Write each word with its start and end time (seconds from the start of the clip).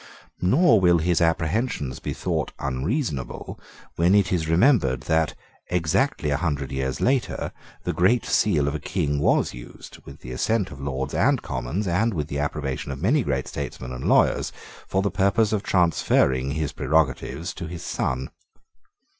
Nor 0.41 0.81
will 0.81 0.97
his 0.97 1.21
apprehensions 1.21 1.99
be 1.99 2.11
thought 2.11 2.53
unreasonable 2.57 3.59
when 3.97 4.15
it 4.15 4.31
is 4.33 4.47
remembered 4.49 5.01
that, 5.01 5.35
exactly 5.69 6.31
a 6.31 6.37
hundred 6.37 6.71
years 6.71 6.99
later, 7.01 7.51
the 7.83 7.93
Great 7.93 8.25
Seal 8.25 8.67
of 8.67 8.73
a 8.73 8.79
King 8.79 9.19
was 9.19 9.53
used, 9.53 9.99
with 10.03 10.21
the 10.21 10.31
assent 10.31 10.71
of 10.71 10.81
Lords 10.81 11.13
and 11.13 11.43
Commons, 11.43 11.85
and 11.87 12.15
with 12.15 12.29
the 12.29 12.39
approbation 12.39 12.91
of 12.91 12.99
many 12.99 13.21
great 13.21 13.47
statesmen 13.47 13.91
and 13.91 14.05
lawyers, 14.05 14.51
for 14.87 15.03
the 15.03 15.11
purpose 15.11 15.51
of 15.53 15.61
transferring 15.61 16.53
his 16.53 16.71
prerogatives 16.71 17.53
to 17.53 17.67
his 17.67 17.83
son. 17.83 18.31